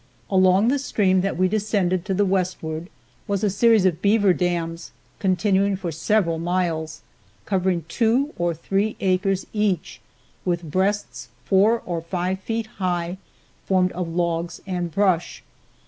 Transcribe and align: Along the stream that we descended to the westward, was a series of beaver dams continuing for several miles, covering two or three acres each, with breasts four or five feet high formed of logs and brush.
Along 0.31 0.69
the 0.69 0.79
stream 0.79 1.21
that 1.21 1.37
we 1.37 1.47
descended 1.47 2.05
to 2.05 2.15
the 2.15 2.25
westward, 2.25 2.89
was 3.27 3.43
a 3.43 3.51
series 3.51 3.85
of 3.85 4.01
beaver 4.01 4.33
dams 4.33 4.93
continuing 5.19 5.75
for 5.75 5.91
several 5.91 6.39
miles, 6.39 7.01
covering 7.45 7.85
two 7.87 8.33
or 8.35 8.55
three 8.55 8.95
acres 8.99 9.45
each, 9.53 10.01
with 10.43 10.63
breasts 10.63 11.29
four 11.45 11.83
or 11.85 12.01
five 12.01 12.39
feet 12.39 12.65
high 12.81 13.17
formed 13.67 13.91
of 13.91 14.09
logs 14.09 14.59
and 14.65 14.89
brush. 14.91 15.43